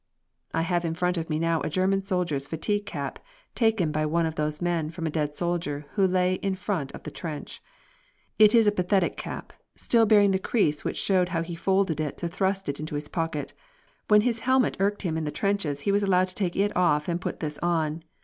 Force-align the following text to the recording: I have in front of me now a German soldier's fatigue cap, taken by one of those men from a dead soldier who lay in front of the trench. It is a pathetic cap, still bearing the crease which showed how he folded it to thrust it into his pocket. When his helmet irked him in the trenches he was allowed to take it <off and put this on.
I 0.51 0.63
have 0.63 0.83
in 0.83 0.95
front 0.95 1.19
of 1.19 1.29
me 1.29 1.37
now 1.37 1.61
a 1.61 1.69
German 1.69 2.01
soldier's 2.03 2.47
fatigue 2.47 2.87
cap, 2.87 3.19
taken 3.53 3.91
by 3.91 4.07
one 4.07 4.25
of 4.25 4.33
those 4.33 4.59
men 4.59 4.89
from 4.89 5.05
a 5.05 5.11
dead 5.11 5.35
soldier 5.35 5.85
who 5.93 6.07
lay 6.07 6.39
in 6.41 6.55
front 6.55 6.91
of 6.93 7.03
the 7.03 7.11
trench. 7.11 7.61
It 8.39 8.55
is 8.55 8.65
a 8.65 8.71
pathetic 8.71 9.15
cap, 9.15 9.53
still 9.75 10.07
bearing 10.07 10.31
the 10.31 10.39
crease 10.39 10.83
which 10.83 10.97
showed 10.97 11.29
how 11.29 11.43
he 11.43 11.53
folded 11.53 11.99
it 11.99 12.17
to 12.17 12.27
thrust 12.27 12.67
it 12.67 12.79
into 12.79 12.95
his 12.95 13.09
pocket. 13.09 13.53
When 14.07 14.21
his 14.21 14.39
helmet 14.39 14.75
irked 14.79 15.03
him 15.03 15.17
in 15.17 15.23
the 15.23 15.29
trenches 15.31 15.81
he 15.81 15.91
was 15.91 16.01
allowed 16.01 16.29
to 16.29 16.33
take 16.33 16.55
it 16.55 16.75
<off 16.75 17.07
and 17.07 17.21
put 17.21 17.39
this 17.39 17.59
on. 17.59 18.01